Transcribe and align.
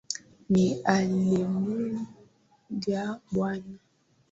Ni 0.51 0.63
hallelujah, 0.87 3.07
Bwana 3.31 3.75